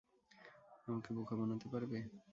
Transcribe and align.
আমাকে 0.87 1.09
বোকা 1.17 1.35
বানাতে 1.39 1.67
পারবে? 1.73 1.97